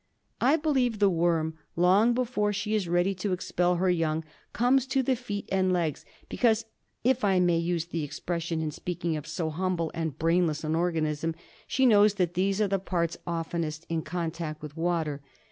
[0.41, 4.87] j^ I believe the worm, long before she is ready to expel her young, comes
[4.87, 6.65] to the feet and legs because,
[7.03, 11.35] if I may use the expression in speaking of so humble and brainless an organism,
[11.67, 15.21] she knows that these are the parts oftenest in contact with water.